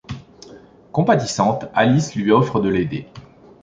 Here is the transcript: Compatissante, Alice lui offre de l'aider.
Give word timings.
Compatissante, 0.91 1.65
Alice 1.75 2.15
lui 2.15 2.31
offre 2.31 2.59
de 2.59 2.69
l'aider. 2.69 3.07